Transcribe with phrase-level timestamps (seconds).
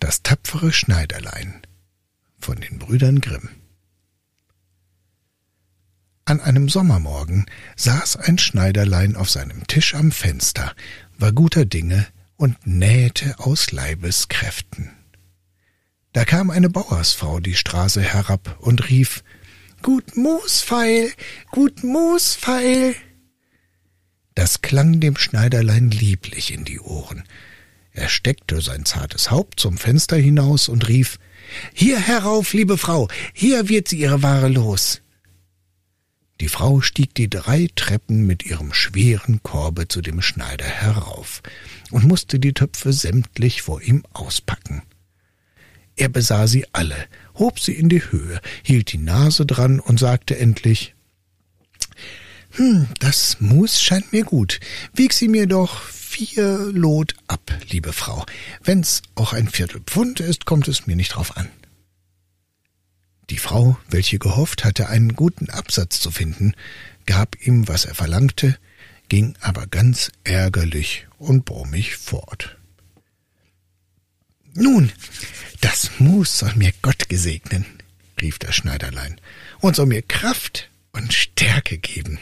[0.00, 1.62] Das tapfere Schneiderlein
[2.38, 3.50] von den Brüdern Grimm
[6.24, 10.74] An einem Sommermorgen saß ein Schneiderlein auf seinem Tisch am Fenster,
[11.18, 14.92] war guter Dinge und nähte aus Leibeskräften.
[16.12, 19.24] Da kam eine Bauersfrau die Straße herab und rief
[19.82, 21.12] Gut Moosfeil,
[21.50, 22.94] gut Moosfeil.
[24.34, 27.24] Das klang dem Schneiderlein lieblich in die Ohren,
[27.98, 31.18] er steckte sein zartes Haupt zum Fenster hinaus und rief
[31.74, 35.02] Hier herauf, liebe Frau, hier wird sie ihre Ware los.
[36.40, 41.42] Die Frau stieg die drei Treppen mit ihrem schweren Korbe zu dem Schneider herauf
[41.90, 44.82] und musste die Töpfe sämtlich vor ihm auspacken.
[45.96, 46.96] Er besah sie alle,
[47.34, 50.94] hob sie in die Höhe, hielt die Nase dran und sagte endlich
[52.52, 54.60] Hm, das Mus scheint mir gut.
[54.94, 58.24] Wieg sie mir doch vier Lot ab, liebe Frau.
[58.62, 61.48] Wenn's auch ein Viertelpfund ist, kommt es mir nicht drauf an.
[63.30, 66.54] Die Frau, welche gehofft hatte, einen guten Absatz zu finden,
[67.04, 68.58] gab ihm, was er verlangte,
[69.10, 72.56] ging aber ganz ärgerlich und brummig fort.
[74.54, 74.90] Nun,
[75.60, 77.66] das Mus soll mir Gott gesegnen,
[78.20, 79.20] rief das Schneiderlein,
[79.60, 82.18] und soll mir Kraft und Stärke geben.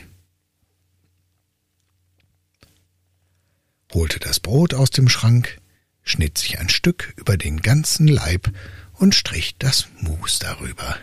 [3.96, 5.58] Holte das Brot aus dem Schrank,
[6.02, 8.52] schnitt sich ein Stück über den ganzen Leib
[8.92, 10.98] und strich das Mus darüber.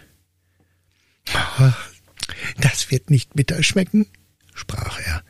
[2.57, 4.05] Das wird nicht bitter schmecken,
[4.53, 5.23] sprach er,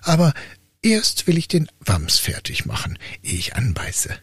[0.00, 0.32] aber
[0.80, 4.18] erst will ich den Wams fertig machen, ehe ich anbeiße.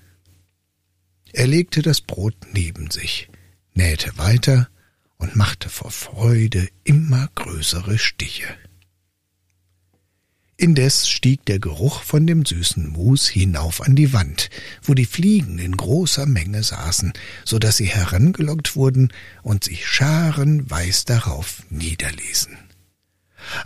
[1.33, 3.29] Er legte das Brot neben sich,
[3.75, 4.69] nähte weiter
[5.17, 8.47] und machte vor Freude immer größere Stiche.
[10.59, 14.49] Indes stieg der Geruch von dem süßen Mus hinauf an die Wand,
[14.81, 17.13] wo die Fliegen in großer Menge saßen,
[17.45, 19.13] so dass sie herangelockt wurden
[19.43, 22.57] und sich scharenweis darauf niederließen.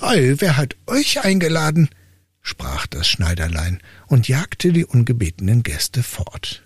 [0.01, 1.87] Ei, wer hat euch eingeladen?
[2.41, 6.63] sprach das Schneiderlein und jagte die ungebetenen Gäste fort.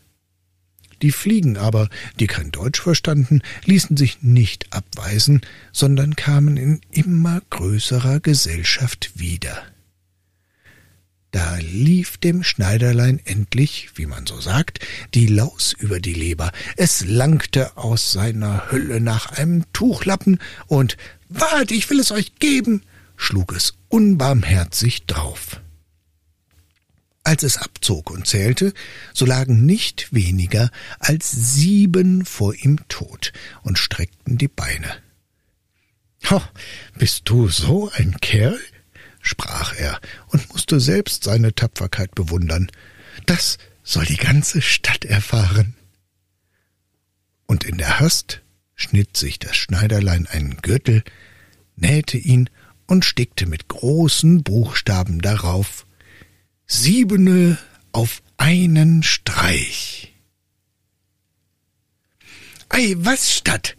[1.03, 1.87] Die Fliegen aber,
[2.19, 9.61] die kein Deutsch verstanden, ließen sich nicht abweisen, sondern kamen in immer größerer Gesellschaft wieder.
[11.35, 14.79] Da lief dem Schneiderlein endlich, wie man so sagt,
[15.13, 16.53] die Laus über die Leber.
[16.77, 20.95] Es langte aus seiner Hülle nach einem Tuchlappen und
[21.27, 22.83] Wart, ich will es euch geben,
[23.17, 25.59] schlug es unbarmherzig drauf.
[27.25, 28.73] Als es abzog und zählte,
[29.13, 34.89] so lagen nicht weniger als sieben vor ihm tot und streckten die Beine.
[36.29, 36.41] Ho,
[36.97, 38.57] bist du so ein Kerl?
[39.25, 42.71] Sprach er und musste selbst seine Tapferkeit bewundern.
[43.25, 45.75] Das soll die ganze Stadt erfahren.
[47.47, 48.41] Und in der Hast
[48.75, 51.03] schnitt sich das Schneiderlein einen Gürtel,
[51.75, 52.49] nähte ihn
[52.87, 55.85] und stickte mit großen Buchstaben darauf
[56.67, 57.57] Siebene
[57.91, 60.13] auf einen Streich.
[62.69, 63.77] Ei, was statt?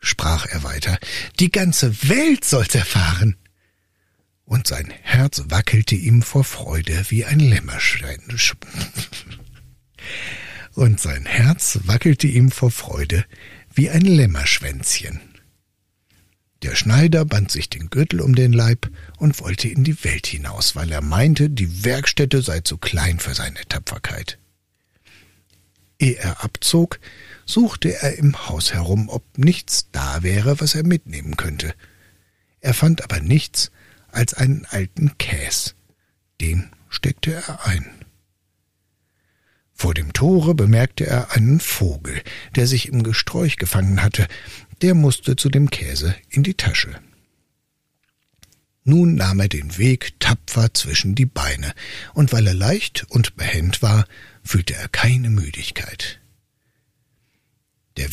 [0.00, 0.98] sprach er weiter,
[1.40, 3.36] die ganze Welt soll's erfahren
[4.48, 8.56] und sein Herz wackelte ihm vor Freude wie ein Lämmerschwänz.
[10.74, 13.24] und sein Herz wackelte ihm vor Freude
[13.74, 15.20] wie ein Lämmerschwänzchen.
[16.62, 20.74] Der Schneider band sich den Gürtel um den Leib und wollte in die Welt hinaus,
[20.74, 24.38] weil er meinte, die Werkstätte sei zu klein für seine Tapferkeit.
[25.98, 27.00] Ehe er abzog,
[27.44, 31.74] suchte er im Haus herum, ob nichts da wäre, was er mitnehmen könnte.
[32.60, 33.70] Er fand aber nichts,
[34.12, 35.74] als einen alten Käs.
[36.40, 37.86] Den steckte er ein.
[39.72, 42.20] Vor dem Tore bemerkte er einen Vogel,
[42.56, 44.26] der sich im Gesträuch gefangen hatte,
[44.82, 47.00] der musste zu dem Käse in die Tasche.
[48.82, 51.74] Nun nahm er den Weg tapfer zwischen die Beine,
[52.14, 54.06] und weil er leicht und behend war,
[54.42, 56.17] fühlte er keine Müdigkeit.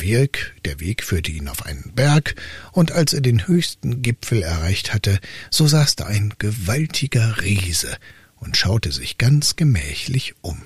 [0.06, 2.36] Der Weg, der Weg führte ihn auf einen Berg,
[2.74, 5.20] und als er den höchsten Gipfel erreicht hatte,
[5.50, 7.98] so saß da ein gewaltiger Riese
[8.36, 10.62] und schaute sich ganz gemächlich um.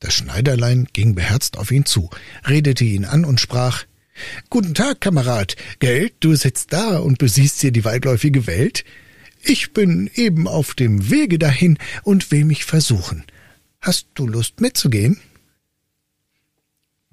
[0.00, 2.10] Das Schneiderlein ging beherzt auf ihn zu,
[2.46, 3.84] redete ihn an und sprach
[4.50, 5.56] Guten Tag, Kamerad.
[5.78, 8.84] Geld, du sitzt da und besiehst hier die weitläufige Welt?
[9.42, 13.24] Ich bin eben auf dem Wege dahin und will mich versuchen.
[13.80, 15.18] Hast du Lust mitzugehen?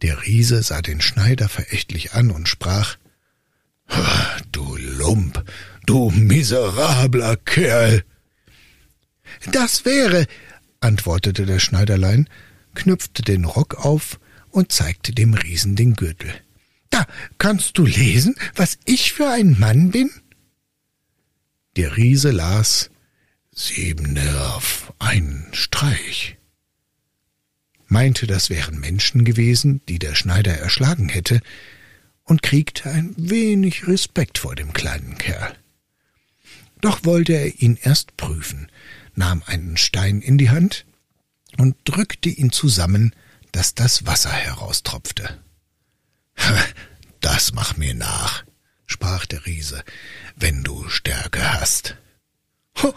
[0.01, 2.97] Der Riese sah den Schneider verächtlich an und sprach
[4.51, 5.43] Du Lump,
[5.85, 8.03] du miserabler Kerl.
[9.51, 10.27] Das wäre,
[10.79, 12.29] antwortete der Schneiderlein,
[12.75, 14.19] knüpfte den Rock auf
[14.49, 16.33] und zeigte dem Riesen den Gürtel.
[16.89, 17.05] Da
[17.37, 20.09] kannst du lesen, was ich für ein Mann bin?
[21.75, 22.89] Der Riese las
[23.51, 26.38] Sieben Nerv, ein Streich
[27.89, 31.41] meinte, das wären Menschen gewesen, die der Schneider erschlagen hätte,
[32.23, 35.55] und kriegte ein wenig Respekt vor dem kleinen Kerl.
[36.81, 38.71] Doch wollte er ihn erst prüfen,
[39.15, 40.85] nahm einen Stein in die Hand
[41.57, 43.13] und drückte ihn zusammen,
[43.51, 45.39] dass das Wasser heraustropfte.
[47.19, 48.45] Das mach mir nach,
[48.85, 49.83] sprach der Riese,
[50.35, 51.97] wenn du Stärke hast.
[52.81, 52.93] Oh,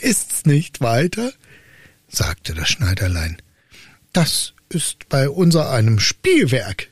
[0.00, 1.32] ist's nicht weiter?
[2.08, 3.40] sagte das Schneiderlein.
[4.12, 6.88] Das ist bei unser einem Spielwerk,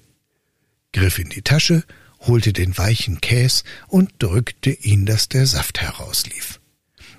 [0.93, 1.85] griff in die Tasche,
[2.21, 6.61] holte den weichen Käs und drückte ihn, dass der Saft herauslief.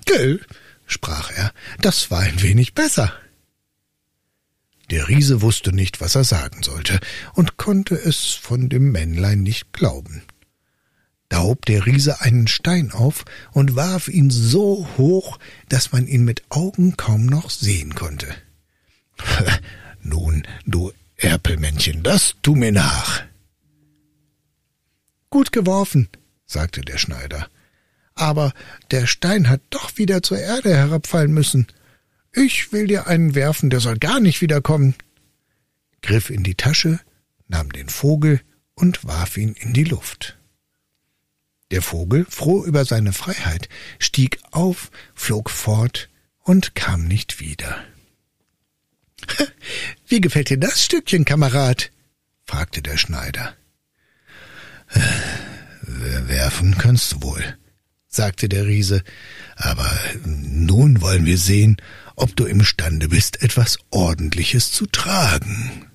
[0.04, 0.40] Gell,
[0.86, 3.12] sprach er, das war ein wenig besser.
[4.90, 7.00] Der Riese wusste nicht, was er sagen sollte,
[7.34, 10.22] und konnte es von dem Männlein nicht glauben.
[11.28, 15.38] Da hob der Riese einen Stein auf und warf ihn so hoch,
[15.68, 18.34] dass man ihn mit Augen kaum noch sehen konnte.
[20.02, 23.22] Nun, du Erpelmännchen, das tu mir nach.
[25.30, 26.08] Gut geworfen,
[26.44, 27.48] sagte der Schneider.
[28.14, 28.52] Aber
[28.90, 31.68] der Stein hat doch wieder zur Erde herabfallen müssen.
[32.32, 34.94] Ich will dir einen werfen, der soll gar nicht wiederkommen.
[36.02, 37.00] Griff in die Tasche,
[37.48, 38.40] nahm den Vogel
[38.74, 40.38] und warf ihn in die Luft.
[41.70, 43.68] Der Vogel, froh über seine Freiheit,
[43.98, 46.10] stieg auf, flog fort
[46.40, 47.82] und kam nicht wieder.
[50.06, 51.90] Wie gefällt dir das Stückchen, Kamerad?
[52.44, 53.54] fragte der Schneider.
[54.88, 57.56] Äh, werfen kannst du wohl,
[58.08, 59.02] sagte der Riese,
[59.56, 59.90] aber
[60.24, 61.76] nun wollen wir sehen,
[62.16, 65.86] ob du imstande bist, etwas Ordentliches zu tragen.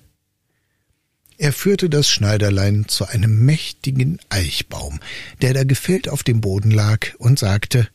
[1.38, 5.00] Er führte das Schneiderlein zu einem mächtigen Eichbaum,
[5.42, 7.88] der da gefällt auf dem Boden lag, und sagte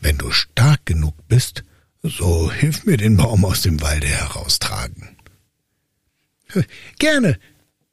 [0.00, 1.62] Wenn du stark genug bist,
[2.08, 5.16] so hilf mir den Baum aus dem Walde heraustragen.
[6.98, 7.38] Gerne,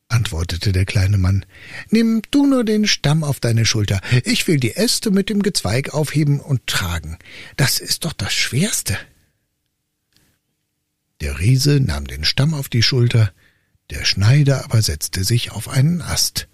[0.07, 1.45] antwortete der kleine Mann.
[1.89, 3.99] Nimm du nur den Stamm auf deine Schulter.
[4.23, 7.17] Ich will die Äste mit dem Gezweig aufheben und tragen.
[7.57, 8.97] Das ist doch das Schwerste.
[11.21, 13.33] Der Riese nahm den Stamm auf die Schulter,
[13.89, 16.47] der Schneider aber setzte sich auf einen Ast,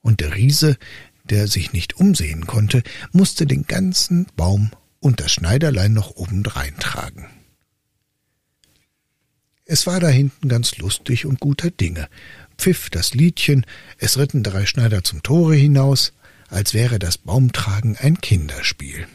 [0.00, 0.76] und der Riese,
[1.24, 2.82] der sich nicht umsehen konnte,
[3.12, 4.70] musste den ganzen Baum
[5.04, 7.28] und das Schneiderlein noch obendrein tragen.
[9.66, 12.08] Es war da hinten ganz lustig und guter Dinge,
[12.56, 13.66] pfiff das Liedchen,
[13.98, 16.14] es ritten drei Schneider zum Tore hinaus,
[16.48, 19.06] als wäre das Baumtragen ein Kinderspiel.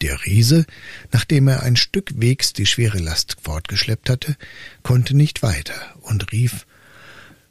[0.00, 0.66] Der Riese,
[1.12, 4.36] nachdem er ein Stück Wegs die schwere Last fortgeschleppt hatte,
[4.82, 6.66] konnte nicht weiter und rief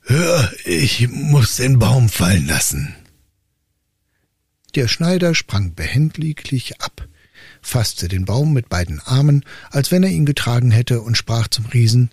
[0.02, 2.94] Hör, ich muss den Baum fallen lassen.
[4.78, 7.08] Der Schneider sprang behändiglich ab,
[7.64, 11.66] fasste den Baum mit beiden Armen, als wenn er ihn getragen hätte, und sprach zum
[11.66, 12.12] Riesen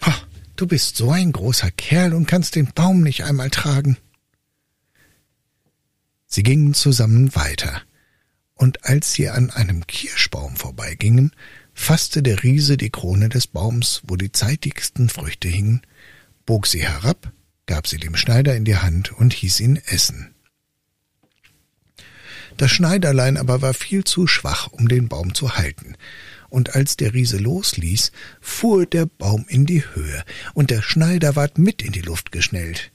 [0.00, 0.14] Ha,
[0.56, 3.98] du bist so ein großer Kerl und kannst den Baum nicht einmal tragen.
[6.24, 7.82] Sie gingen zusammen weiter,
[8.54, 11.32] und als sie an einem Kirschbaum vorbeigingen,
[11.74, 15.82] fasste der Riese die Krone des Baums, wo die zeitigsten Früchte hingen,
[16.46, 17.30] bog sie herab,
[17.66, 20.34] gab sie dem Schneider in die Hand und hieß ihn essen.
[22.60, 25.96] Das Schneiderlein aber war viel zu schwach, um den Baum zu halten,
[26.50, 31.56] und als der Riese losließ, fuhr der Baum in die Höhe, und der Schneider ward
[31.56, 32.92] mit in die Luft geschnellt.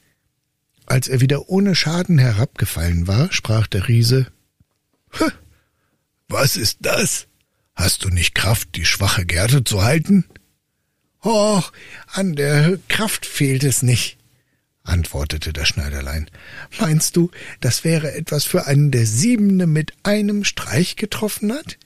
[0.86, 4.28] Als er wieder ohne Schaden herabgefallen war, sprach der Riese
[6.28, 7.26] Was ist das?
[7.74, 10.26] Hast du nicht Kraft, die schwache Gerte zu halten?
[11.24, 11.72] Och,
[12.06, 14.20] an der Kraft fehlt es nicht,
[14.86, 16.30] antwortete das Schneiderlein.
[16.80, 21.78] Meinst du, das wäre etwas für einen, der Siebene mit einem Streich getroffen hat?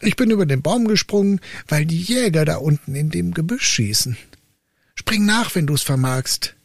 [0.00, 4.16] Ich bin über den Baum gesprungen, weil die Jäger da unten in dem Gebüsch schießen.
[4.94, 6.56] Spring nach, wenn du's vermagst.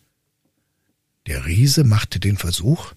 [1.28, 2.94] Der Riese machte den Versuch,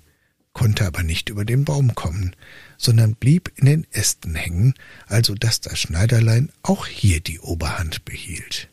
[0.53, 2.35] konnte aber nicht über den Baum kommen,
[2.77, 4.75] sondern blieb in den Ästen hängen,
[5.07, 8.69] also dass das Schneiderlein auch hier die Oberhand behielt.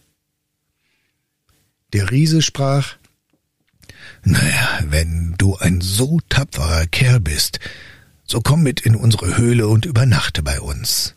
[1.93, 2.98] Der Riese sprach
[4.23, 7.59] Naja, wenn du ein so tapferer Kerl bist,
[8.25, 11.15] so komm mit in unsere Höhle und übernachte bei uns.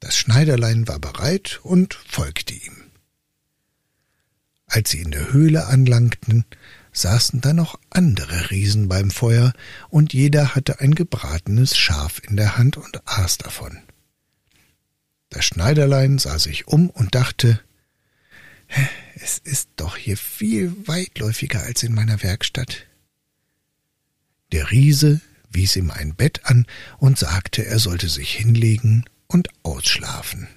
[0.00, 2.84] Das Schneiderlein war bereit und folgte ihm.
[4.66, 6.44] Als sie in der Höhle anlangten,
[6.92, 9.52] saßen da noch andere Riesen beim Feuer,
[9.88, 13.78] und jeder hatte ein gebratenes Schaf in der Hand und aß davon.
[15.28, 17.60] Das Schneiderlein sah sich um und dachte,
[19.14, 22.86] es ist doch hier viel weitläufiger als in meiner Werkstatt.
[24.52, 26.66] Der Riese wies ihm ein Bett an
[26.98, 30.48] und sagte, er sollte sich hinlegen und ausschlafen.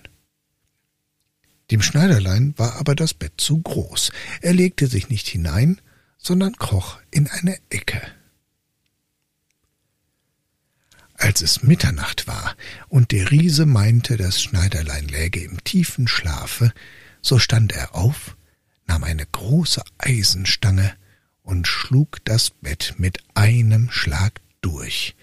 [1.72, 4.12] Dem Schneiderlein war aber das Bett zu groß.
[4.42, 5.82] Er legte sich nicht hinein,
[6.18, 8.02] sondern kroch in eine Ecke.
[11.14, 12.56] Als es Mitternacht war
[12.90, 16.72] und der Riese meinte, das Schneiderlein läge im tiefen Schlafe,
[17.22, 18.38] so stand er auf,
[18.86, 20.96] nahm eine große Eisenstange
[21.42, 25.16] und schlug das Bett mit einem Schlag durch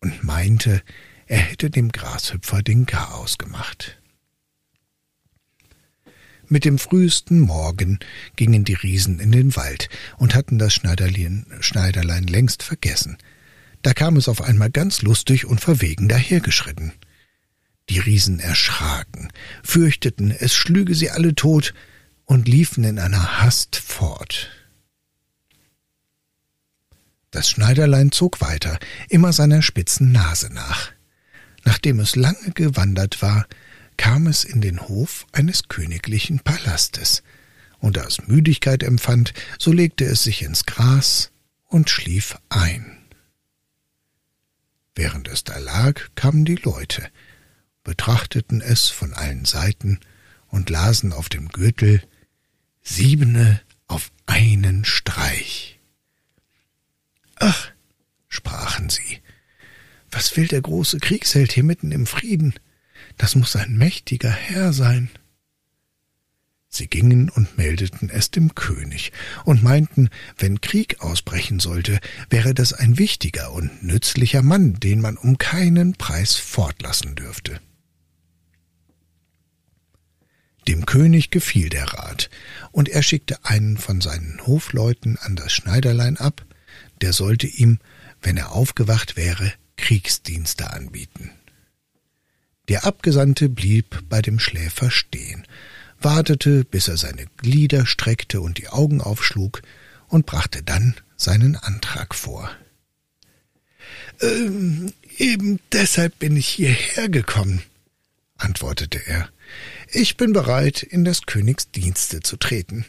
[0.00, 0.82] und meinte,
[1.26, 4.00] er hätte dem Grashüpfer den Chaos gemacht.
[6.46, 7.98] Mit dem frühesten Morgen
[8.36, 13.16] gingen die Riesen in den Wald und hatten das Schneiderlein, Schneiderlein längst vergessen.
[13.82, 16.92] Da kam es auf einmal ganz lustig und verwegen dahergeschritten.
[17.90, 19.30] Die Riesen erschraken,
[19.62, 21.74] fürchteten, es schlüge sie alle tot
[22.24, 24.50] und liefen in einer Hast fort.
[27.30, 30.92] Das Schneiderlein zog weiter, immer seiner spitzen Nase nach.
[31.64, 33.46] Nachdem es lange gewandert war,
[33.96, 37.22] kam es in den Hof eines königlichen Palastes,
[37.80, 41.32] und da es Müdigkeit empfand, so legte es sich ins Gras
[41.66, 42.98] und schlief ein.
[44.94, 47.10] Während es da lag, kamen die Leute,
[47.84, 50.00] betrachteten es von allen Seiten
[50.48, 52.02] und lasen auf dem Gürtel
[52.82, 55.80] Siebene auf einen Streich.
[57.36, 57.70] Ach,
[58.28, 59.20] sprachen sie,
[60.10, 62.54] was will der große Kriegsheld hier mitten im Frieden?
[63.16, 65.10] Das muss ein mächtiger Herr sein.
[66.68, 69.12] Sie gingen und meldeten es dem König
[69.44, 72.00] und meinten, wenn Krieg ausbrechen sollte,
[72.30, 77.60] wäre das ein wichtiger und nützlicher Mann, den man um keinen Preis fortlassen dürfte.
[80.68, 82.30] Dem König gefiel der Rat,
[82.72, 86.44] und er schickte einen von seinen Hofleuten an das Schneiderlein ab,
[87.00, 87.78] der sollte ihm,
[88.22, 91.30] wenn er aufgewacht wäre, Kriegsdienste anbieten.
[92.68, 95.46] Der Abgesandte blieb bei dem Schläfer stehen,
[96.00, 99.62] wartete, bis er seine Glieder streckte und die Augen aufschlug,
[100.08, 102.50] und brachte dann seinen Antrag vor.
[104.20, 107.62] Ähm, eben deshalb bin ich hierher gekommen,
[108.36, 109.28] antwortete er.
[109.90, 112.84] Ich bin bereit, in des Königs Dienste zu treten.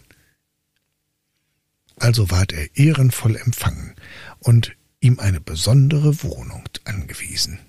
[1.98, 3.96] Also ward er ehrenvoll empfangen
[4.40, 7.60] und ihm eine besondere Wohnung angewiesen.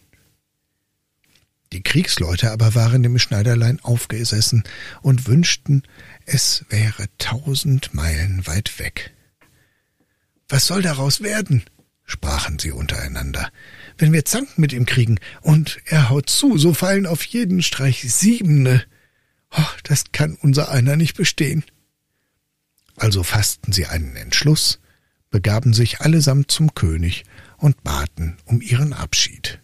[1.72, 4.64] Die Kriegsleute aber waren dem Schneiderlein aufgesessen
[5.02, 5.82] und wünschten,
[6.24, 9.12] es wäre tausend Meilen weit weg.
[10.48, 11.64] Was soll daraus werden?
[12.04, 13.50] sprachen sie untereinander.
[13.98, 18.02] Wenn wir Zanken mit ihm kriegen und er haut zu, so fallen auf jeden Streich
[18.12, 18.84] Siebene.
[19.84, 21.64] Das kann unser einer nicht bestehen.
[22.96, 24.80] Also fassten sie einen Entschluss,
[25.30, 27.24] begaben sich allesamt zum König
[27.58, 29.60] und baten um ihren Abschied.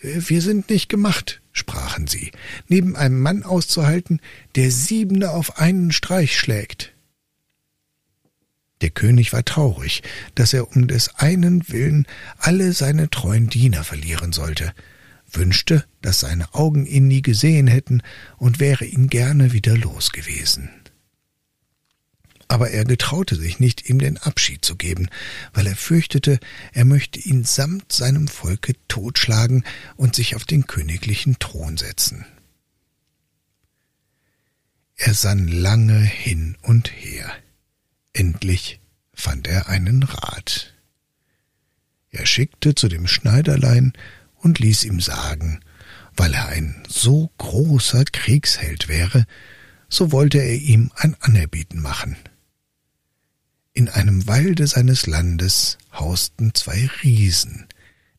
[0.00, 2.32] Wir sind nicht gemacht, sprachen sie,
[2.68, 4.20] neben einem Mann auszuhalten,
[4.54, 6.92] der Siebene auf einen Streich schlägt.
[8.82, 10.02] Der König war traurig,
[10.34, 12.06] dass er um des einen Willen
[12.36, 14.74] alle seine treuen Diener verlieren sollte,
[15.36, 18.02] wünschte, dass seine Augen ihn nie gesehen hätten
[18.38, 20.70] und wäre ihn gerne wieder los gewesen
[22.48, 25.08] aber er getraute sich nicht, ihm den Abschied zu geben,
[25.52, 26.38] weil er fürchtete,
[26.72, 29.64] er möchte ihn samt seinem Volke totschlagen
[29.96, 32.24] und sich auf den königlichen Thron setzen.
[34.94, 37.30] Er sann lange hin und her.
[38.12, 38.80] Endlich
[39.12, 40.74] fand er einen Rat.
[42.10, 43.92] Er schickte zu dem Schneiderlein
[44.46, 45.58] und ließ ihm sagen,
[46.16, 49.26] weil er ein so großer Kriegsheld wäre,
[49.88, 52.14] so wollte er ihm ein Anerbieten machen.
[53.72, 57.66] In einem Walde seines Landes hausten zwei Riesen,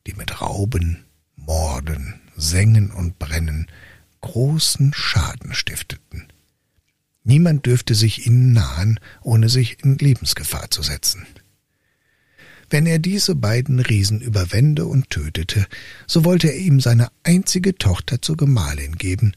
[0.05, 1.05] die mit Rauben,
[1.37, 3.67] Morden, Sengen und Brennen
[4.19, 6.27] großen Schaden stifteten.
[7.23, 11.25] Niemand dürfte sich ihnen nahen, ohne sich in Lebensgefahr zu setzen.
[12.69, 15.67] Wenn er diese beiden Riesen überwände und tötete,
[16.05, 19.33] so wollte er ihm seine einzige Tochter zur Gemahlin geben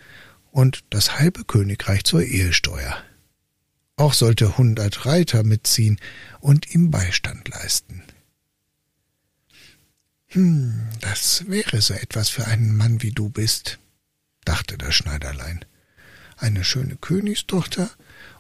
[0.51, 2.97] und das halbe Königreich zur Ehesteuer.
[3.97, 5.99] auch sollte hundert Reiter mitziehen
[6.41, 8.03] und ihm Beistand leisten.
[10.29, 13.79] Hm, das wäre so etwas für einen Mann wie du bist,
[14.45, 15.65] dachte das Schneiderlein.
[16.37, 17.91] Eine schöne Königstochter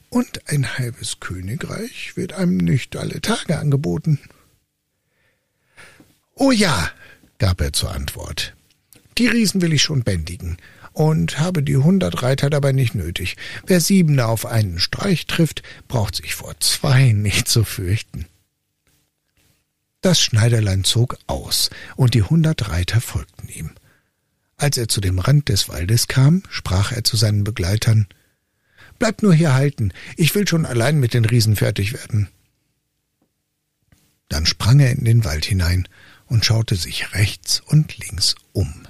[0.09, 4.18] und ein halbes Königreich wird einem nicht alle Tage angeboten.
[6.42, 6.90] Oh ja,
[7.37, 8.54] gab er zur Antwort.
[9.18, 10.56] Die Riesen will ich schon bändigen
[10.94, 13.37] und habe die hundert Reiter dabei nicht nötig.
[13.66, 18.25] Wer sieben auf einen Streich trifft, braucht sich vor zwei nicht zu fürchten.
[20.00, 23.73] Das Schneiderlein zog aus, und die hundert Reiter folgten ihm.
[24.56, 28.06] Als er zu dem Rand des Waldes kam, sprach er zu seinen Begleitern
[28.99, 32.28] Bleibt nur hier halten, ich will schon allein mit den Riesen fertig werden.
[34.30, 35.87] Dann sprang er in den Wald hinein
[36.30, 38.87] und schaute sich rechts und links um.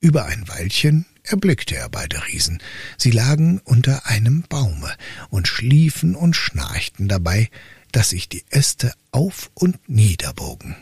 [0.00, 2.62] Über ein Weilchen erblickte er beide Riesen.
[2.96, 4.94] Sie lagen unter einem Baume
[5.28, 7.50] und schliefen und schnarchten dabei,
[7.90, 10.76] dass sich die Äste auf und niederbogen.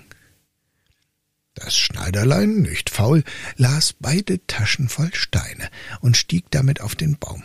[1.55, 3.25] Das Schneiderlein, nicht faul,
[3.57, 5.71] las beide Taschen voll Steine
[6.01, 7.43] und stieg damit auf den Baum.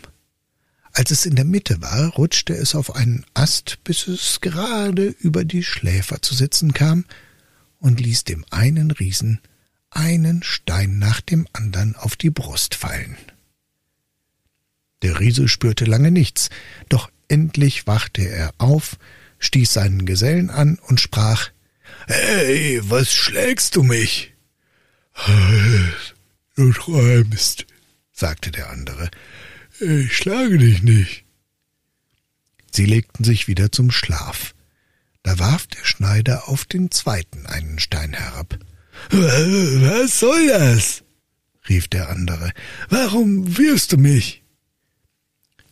[0.91, 5.45] Als es in der Mitte war, rutschte es auf einen Ast, bis es gerade über
[5.45, 7.05] die Schläfer zu sitzen kam
[7.79, 9.41] und ließ dem einen Riesen
[9.89, 13.17] einen Stein nach dem andern auf die Brust fallen.
[15.01, 16.49] Der Riese spürte lange nichts,
[16.89, 18.97] doch endlich wachte er auf,
[19.39, 21.49] stieß seinen Gesellen an und sprach
[22.07, 24.33] Hey, was schlägst du mich?
[26.55, 27.65] Du träumst,
[28.11, 29.09] sagte der andere.
[29.79, 31.25] Ich schlage dich nicht.
[32.71, 34.53] Sie legten sich wieder zum Schlaf.
[35.27, 38.57] Da warf der Schneider auf den zweiten einen Stein herab.
[39.11, 41.03] Was soll das?
[41.67, 42.53] rief der andere.
[42.87, 44.45] Warum wirfst du mich?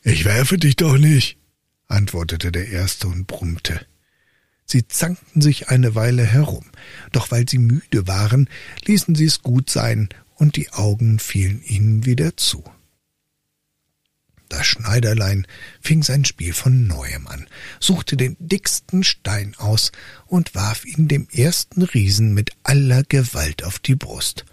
[0.04, 1.38] Ich werfe dich doch nicht,
[1.88, 3.80] antwortete der erste und brummte.
[4.65, 6.65] Sie zankten sich eine Weile herum,
[7.13, 8.50] doch weil sie müde waren,
[8.84, 12.62] ließen sie es gut sein, und die Augen fielen ihnen wieder zu.
[14.49, 15.47] Das Schneiderlein
[15.81, 17.47] fing sein Spiel von neuem an,
[17.79, 19.91] suchte den dicksten Stein aus
[20.25, 24.45] und warf ihn dem ersten Riesen mit aller Gewalt auf die Brust.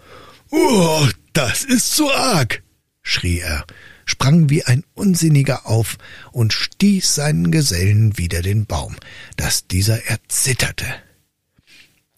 [0.49, 2.63] Oh, das ist zu arg!
[3.01, 3.65] schrie er,
[4.05, 5.97] sprang wie ein Unsinniger auf
[6.31, 8.95] und stieß seinen Gesellen wider den Baum,
[9.35, 10.85] dass dieser erzitterte.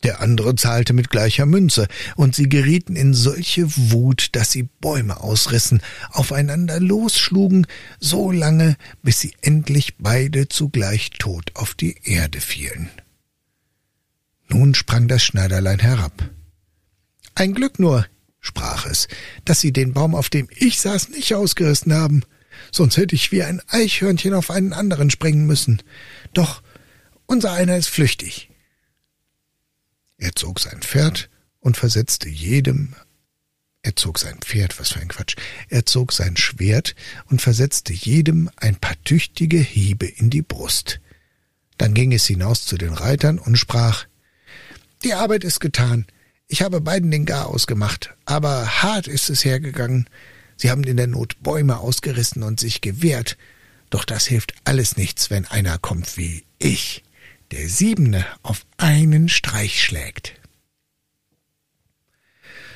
[0.06, 5.20] Der andere zahlte mit gleicher Münze, und sie gerieten in solche Wut, dass sie Bäume
[5.20, 7.66] ausrissen, aufeinander losschlugen,
[8.00, 12.92] so lange, bis sie endlich beide zugleich tot auf die Erde fielen.
[14.48, 16.30] Nun sprang das Schneiderlein herab.
[17.34, 18.06] Ein Glück nur,
[18.40, 19.08] sprach es,
[19.44, 22.22] dass sie den Baum, auf dem ich saß, nicht ausgerissen haben,
[22.72, 25.82] sonst hätte ich wie ein Eichhörnchen auf einen anderen springen müssen.
[26.36, 26.62] Doch
[27.26, 28.52] unser einer ist flüchtig.
[30.18, 32.96] Er zog sein Pferd und versetzte jedem
[33.86, 35.36] er zog sein Pferd, was für ein Quatsch.
[35.70, 36.96] Er zog sein Schwert
[37.30, 41.02] und versetzte jedem ein paar tüchtige Hiebe in die Brust.
[41.78, 44.06] Dann ging es hinaus zu den Reitern und sprach
[45.04, 46.08] Die Arbeit ist getan.
[46.48, 50.10] Ich habe beiden den Garaus gemacht, aber hart ist es hergegangen.
[50.58, 53.38] Sie haben in der Not Bäume ausgerissen und sich gewehrt.
[53.92, 57.05] Doch das hilft alles nichts, wenn einer kommt wie ich
[57.56, 60.34] der Siebene auf einen Streich schlägt.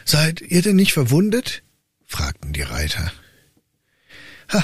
[0.06, 1.64] Seid ihr denn nicht verwundet?
[2.06, 3.12] fragten die Reiter.
[4.54, 4.64] Ha,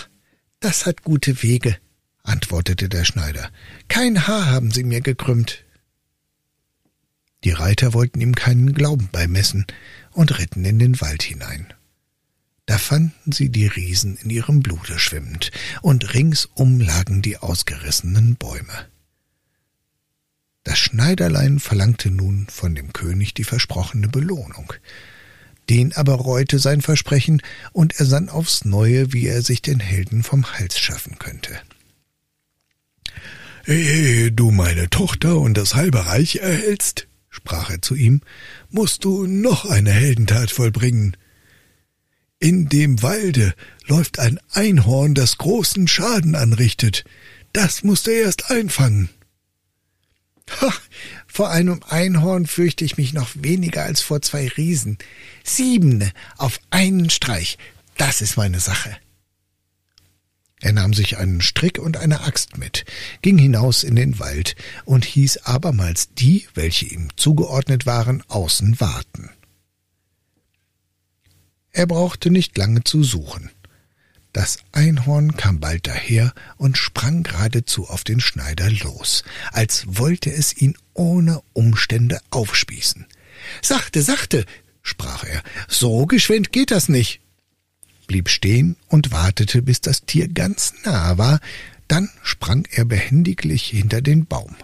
[0.62, 1.78] das hat gute Wege,
[2.24, 3.52] antwortete der Schneider.
[3.90, 5.66] Kein Haar haben sie mir gekrümmt.
[7.44, 9.68] Die Reiter wollten ihm keinen Glauben beimessen
[10.12, 11.74] und ritten in den Wald hinein.
[12.66, 15.52] Da fanden sie die Riesen in ihrem Blute schwimmend,
[15.82, 18.95] und ringsum lagen die ausgerissenen Bäume.
[20.66, 24.74] Das Schneiderlein verlangte nun von dem König die versprochene Belohnung.
[25.70, 30.24] Den aber reute sein Versprechen, und er sann aufs neue, wie er sich den Helden
[30.24, 31.52] vom Hals schaffen könnte.
[33.68, 38.22] Ehe du meine Tochter und das halbe Reich erhältst, sprach er zu ihm,
[38.70, 41.16] musst du noch eine Heldentat vollbringen.
[42.40, 43.54] In dem Walde
[43.86, 47.06] läuft ein Einhorn, das großen Schaden anrichtet.
[47.54, 49.10] Das musst du erst einfangen.
[51.28, 54.98] Vor einem Einhorn fürchte ich mich noch weniger als vor zwei Riesen.
[55.44, 57.58] Siebene auf einen Streich,
[57.98, 58.96] das ist meine Sache.
[60.62, 62.86] Er nahm sich einen Strick und eine Axt mit,
[63.22, 64.56] ging hinaus in den Wald
[64.86, 69.30] und hieß abermals die, welche ihm zugeordnet waren, außen warten.
[71.72, 73.52] Er brauchte nicht lange zu suchen.
[74.36, 80.58] Das Einhorn kam bald daher und sprang geradezu auf den Schneider los, als wollte es
[80.58, 83.06] ihn ohne Umstände aufspießen.
[83.62, 84.46] Sachte, sachte,
[84.82, 87.22] sprach er, so geschwind geht das nicht,
[88.08, 91.40] blieb stehen und wartete, bis das Tier ganz nah war,
[91.88, 94.58] dann sprang er behendiglich hinter den Baum.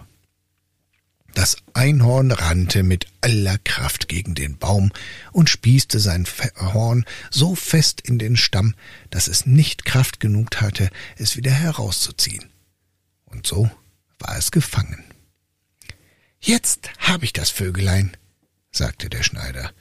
[1.34, 4.92] Das Einhorn rannte mit aller Kraft gegen den Baum
[5.32, 6.28] und spießte sein
[6.60, 8.76] Horn so fest in den Stamm,
[9.10, 12.50] dass es nicht Kraft genug hatte, es wieder herauszuziehen.
[13.26, 13.72] Und so
[14.20, 15.04] war es gefangen.
[16.40, 18.18] Jetzt hab ich das Vögelein,
[18.72, 19.72] sagte der Schneider,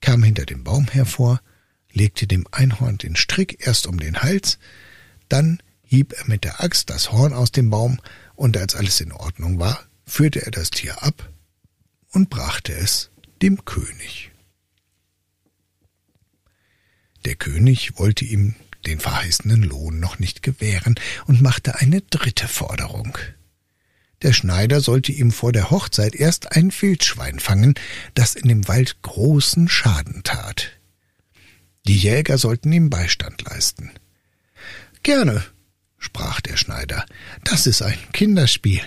[0.00, 1.40] kam hinter dem Baum hervor,
[1.90, 4.58] legte dem Einhorn den Strick erst um den Hals,
[5.28, 7.98] dann hieb er mit der Axt das Horn aus dem Baum,
[8.34, 11.30] und als alles in Ordnung war, führte er das Tier ab
[12.10, 13.10] und brachte es
[13.42, 14.32] dem König.
[17.24, 18.54] Der König wollte ihm
[18.86, 20.94] den verheißenen Lohn noch nicht gewähren
[21.26, 23.18] und machte eine dritte Forderung.
[24.22, 27.74] Der Schneider sollte ihm vor der Hochzeit erst ein Wildschwein fangen,
[28.14, 30.72] das in dem Wald großen Schaden tat.
[31.86, 33.92] Die Jäger sollten ihm Beistand leisten.
[35.02, 35.44] Gerne,
[35.98, 37.06] sprach der Schneider,
[37.44, 38.82] das ist ein Kinderspiel.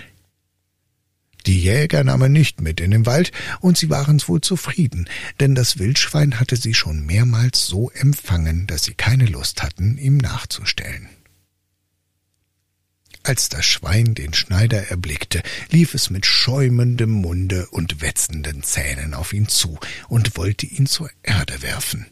[1.46, 5.08] Die Jäger nahmen nicht mit in den Wald, und sie waren wohl zufrieden,
[5.40, 10.18] denn das Wildschwein hatte sie schon mehrmals so empfangen, dass sie keine Lust hatten, ihm
[10.18, 11.08] nachzustellen.
[13.24, 19.32] Als das Schwein den Schneider erblickte, lief es mit schäumendem Munde und wetzenden Zähnen auf
[19.32, 19.78] ihn zu
[20.08, 22.06] und wollte ihn zur Erde werfen.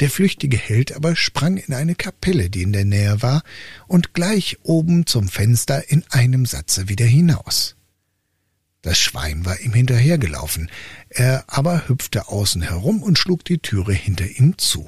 [0.00, 3.42] Der flüchtige Held aber sprang in eine Kapelle, die in der Nähe war,
[3.86, 7.76] und gleich oben zum Fenster in einem Satze wieder hinaus.
[8.84, 10.70] Das Schwein war ihm hinterhergelaufen,
[11.08, 14.86] er aber hüpfte außen herum und schlug die Türe hinter ihm zu.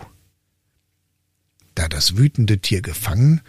[1.75, 3.41] Da das wütende Tier gefangen,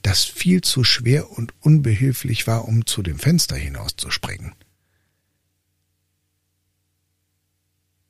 [0.00, 4.54] das viel zu schwer und unbehilflich war, um zu dem Fenster hinauszuspringen.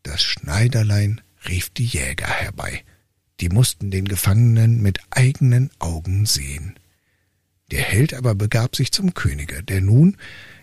[0.04, 2.84] Das Schneiderlein rief die Jäger herbei,
[3.40, 6.78] die mussten den Gefangenen mit eigenen Augen sehen.
[7.72, 10.16] Der Held aber begab sich zum Könige, der nun,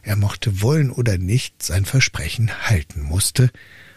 [0.07, 3.51] er mochte wollen oder nicht, sein Versprechen halten musste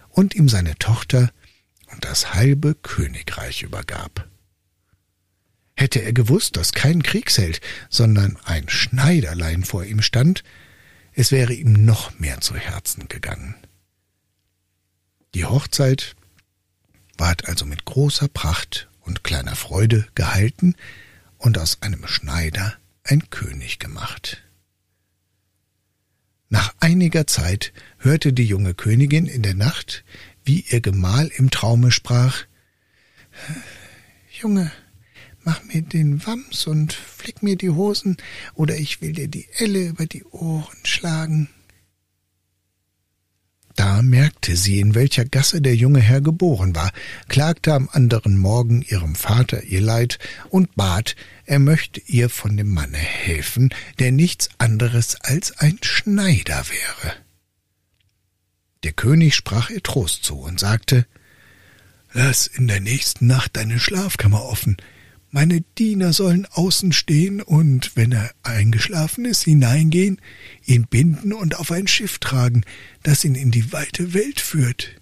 [0.09, 1.31] und ihm seine Tochter
[1.93, 4.29] und das halbe Königreich übergab.
[5.77, 10.45] Hätte er gewusst, dass kein Kriegsheld, sondern ein Schneiderlein vor ihm stand,
[11.13, 13.55] es wäre ihm noch mehr zu Herzen gegangen.
[15.35, 16.17] Die Hochzeit
[17.17, 20.75] ward also mit großer Pracht und kleiner Freude gehalten
[21.39, 24.43] und aus einem Schneider ein König gemacht.
[26.51, 30.05] Nach einiger Zeit hörte die junge Königin in der Nacht,
[30.45, 32.45] wie ihr Gemahl im Traume sprach
[34.33, 34.73] Junge,
[35.45, 38.17] mach mir den Wams und flick mir die Hosen,
[38.55, 41.49] oder ich will dir die Elle über die Ohren schlagen.
[43.81, 46.93] Da merkte sie, in welcher Gasse der junge Herr geboren war,
[47.29, 50.19] klagte am anderen Morgen ihrem Vater ihr Leid
[50.51, 51.17] und bat,
[51.47, 57.15] er möchte ihr von dem Manne helfen, der nichts anderes als ein Schneider wäre.
[58.83, 61.07] Der König sprach ihr Trost zu und sagte
[62.13, 64.77] Lass in der nächsten Nacht deine Schlafkammer offen,
[65.31, 70.21] meine Diener sollen außen stehen und, wenn er eingeschlafen ist, hineingehen,
[70.65, 72.65] ihn binden und auf ein Schiff tragen,
[73.03, 75.01] das ihn in die weite Welt führt.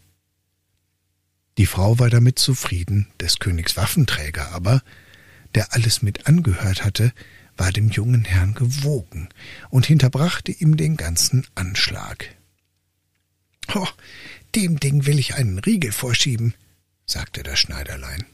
[1.57, 4.83] Die Frau war damit zufrieden, des Königs Waffenträger aber,
[5.55, 7.13] der alles mit angehört hatte,
[7.57, 9.29] war dem jungen Herrn gewogen
[9.71, 12.37] und hinterbrachte ihm den ganzen Anschlag.
[13.75, 13.89] Oh,
[14.55, 16.55] dem Ding will ich einen Riegel vorschieben,
[17.07, 18.25] sagte das Schneiderlein.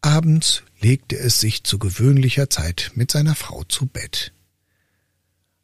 [0.00, 4.32] Abends legte es sich zu gewöhnlicher Zeit mit seiner Frau zu Bett.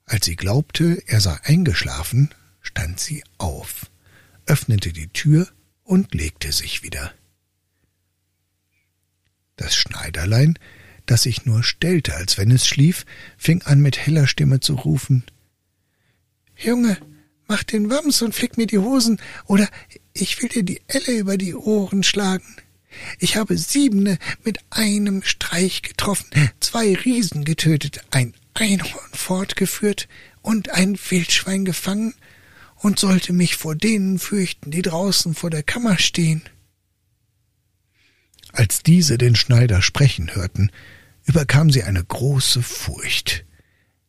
[0.07, 3.91] Als sie glaubte, er sei eingeschlafen, stand sie auf,
[4.47, 5.49] öffnete die Tür
[5.83, 7.13] und legte sich wieder.
[9.57, 10.59] Das Schneiderlein,
[11.07, 15.25] das sich nur stellte, als wenn es schlief, fing an mit heller Stimme zu rufen
[16.57, 16.99] Junge,
[17.47, 19.69] mach den Wams und flick mir die Hosen, oder
[20.13, 22.57] ich will dir die Elle über die Ohren schlagen.
[23.19, 26.29] Ich habe siebene mit einem Streich getroffen,
[26.61, 30.09] zwei Riesen getötet, ein Einhorn fortgeführt
[30.43, 32.15] und ein Wildschwein gefangen
[32.77, 36.43] und sollte mich vor denen fürchten, die draußen vor der Kammer stehen.
[38.53, 40.71] Als diese den Schneider sprechen hörten,
[41.25, 43.45] überkam sie eine große Furcht.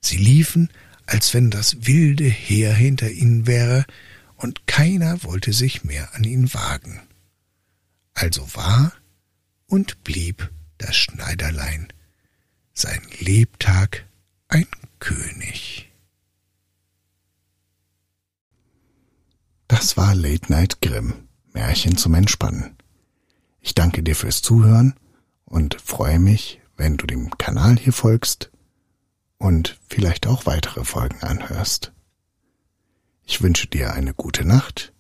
[0.02, 0.70] Sie liefen,
[1.08, 3.86] als wenn das wilde Heer hinter ihnen wäre,
[4.36, 7.02] und keiner wollte sich mehr an ihn wagen.
[8.16, 8.94] Also war
[9.68, 11.92] und blieb das Schneiderlein,
[12.74, 14.06] sein Lebtag
[14.48, 14.68] ein
[15.00, 15.92] König.
[19.68, 22.78] Das war Late Night Grimm, Märchen zum Entspannen.
[23.60, 24.96] Ich danke dir fürs Zuhören
[25.44, 28.50] und freue mich, wenn du dem Kanal hier folgst
[29.38, 31.92] und vielleicht auch weitere Folgen anhörst.
[33.26, 34.94] Ich wünsche dir eine gute Nacht,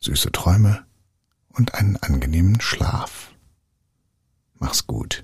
[0.00, 0.84] süße Träume
[1.52, 3.32] und einen angenehmen Schlaf.
[4.54, 5.22] Mach's gut.